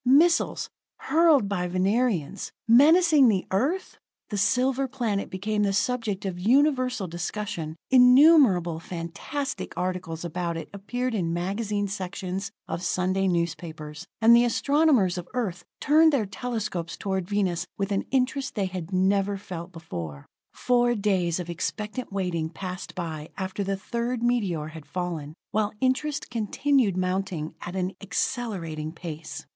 Missiles, 0.03 0.67
hurled 0.97 1.47
by 1.47 1.67
Venerians, 1.67 2.51
menacing 2.67 3.27
the 3.29 3.45
Earth! 3.51 3.99
The 4.31 4.37
silver 4.39 4.87
planet 4.87 5.29
became 5.29 5.61
the 5.61 5.73
subject 5.73 6.25
of 6.25 6.39
universal 6.39 7.05
discussion; 7.07 7.75
innumerable 7.91 8.79
fantastic 8.79 9.77
articles 9.77 10.25
about 10.25 10.57
it 10.57 10.69
appeared 10.73 11.13
in 11.13 11.33
magazine 11.35 11.87
sections 11.87 12.49
of 12.67 12.81
Sunday 12.81 13.27
newspapers. 13.27 14.07
And 14.19 14.35
the 14.35 14.43
astronomers 14.43 15.19
of 15.19 15.27
Earth 15.35 15.65
turned 15.79 16.11
their 16.11 16.25
telescopes 16.25 16.97
toward 16.97 17.27
Venus 17.27 17.67
with 17.77 17.91
an 17.91 18.05
interest 18.09 18.55
they 18.55 18.65
had 18.65 18.91
never 18.91 19.37
felt 19.37 19.71
before. 19.71 20.25
Four 20.51 20.95
days 20.95 21.39
of 21.39 21.47
expectant 21.47 22.11
waiting 22.11 22.49
passed 22.49 22.95
by 22.95 23.29
after 23.37 23.63
the 23.63 23.77
third 23.77 24.23
meteor 24.23 24.69
had 24.69 24.87
fallen, 24.87 25.35
while 25.51 25.71
interest 25.79 26.31
continued 26.31 26.97
mounting 26.97 27.53
at 27.61 27.75
an 27.75 27.91
accelerating 28.01 28.93
pace. 28.93 29.45